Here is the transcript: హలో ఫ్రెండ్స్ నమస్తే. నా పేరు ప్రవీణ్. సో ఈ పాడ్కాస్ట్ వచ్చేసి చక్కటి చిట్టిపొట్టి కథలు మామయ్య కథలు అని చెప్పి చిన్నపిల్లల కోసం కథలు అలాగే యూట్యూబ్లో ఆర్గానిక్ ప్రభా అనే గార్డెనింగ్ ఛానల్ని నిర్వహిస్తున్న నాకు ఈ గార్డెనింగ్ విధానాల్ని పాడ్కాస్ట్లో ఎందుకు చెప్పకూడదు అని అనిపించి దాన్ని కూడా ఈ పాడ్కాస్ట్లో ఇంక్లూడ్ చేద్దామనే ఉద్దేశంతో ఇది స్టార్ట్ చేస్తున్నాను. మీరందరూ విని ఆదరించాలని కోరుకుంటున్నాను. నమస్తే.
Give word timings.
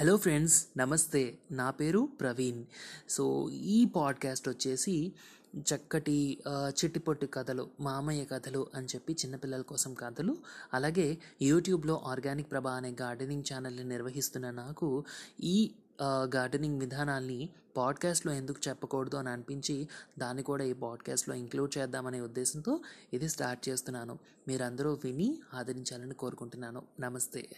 హలో 0.00 0.16
ఫ్రెండ్స్ 0.16 0.66
నమస్తే. 0.76 1.38
నా 1.50 1.70
పేరు 1.70 2.08
ప్రవీణ్. 2.20 2.64
సో 3.08 3.50
ఈ 3.50 3.84
పాడ్కాస్ట్ 3.84 4.48
వచ్చేసి 4.48 5.12
చక్కటి 5.58 6.38
చిట్టిపొట్టి 6.50 7.26
కథలు 7.26 7.70
మామయ్య 7.80 8.24
కథలు 8.24 8.66
అని 8.74 8.86
చెప్పి 8.86 9.12
చిన్నపిల్లల 9.12 9.60
కోసం 9.60 9.94
కథలు 9.94 10.36
అలాగే 10.74 11.18
యూట్యూబ్లో 11.42 12.02
ఆర్గానిక్ 12.04 12.50
ప్రభా 12.50 12.72
అనే 12.72 12.96
గార్డెనింగ్ 13.00 13.42
ఛానల్ని 13.54 13.84
నిర్వహిస్తున్న 13.84 14.50
నాకు 14.50 15.04
ఈ 15.40 15.74
గార్డెనింగ్ 16.02 16.80
విధానాల్ని 16.80 17.48
పాడ్కాస్ట్లో 17.76 18.32
ఎందుకు 18.32 18.68
చెప్పకూడదు 18.68 19.16
అని 19.16 19.28
అనిపించి 19.28 19.88
దాన్ని 20.18 20.42
కూడా 20.42 20.64
ఈ 20.64 20.72
పాడ్కాస్ట్లో 20.72 21.34
ఇంక్లూడ్ 21.34 21.78
చేద్దామనే 21.78 22.20
ఉద్దేశంతో 22.20 22.80
ఇది 23.12 23.28
స్టార్ట్ 23.28 23.68
చేస్తున్నాను. 23.68 24.18
మీరందరూ 24.48 25.00
విని 25.04 25.38
ఆదరించాలని 25.54 26.14
కోరుకుంటున్నాను. 26.14 26.82
నమస్తే. 27.00 27.48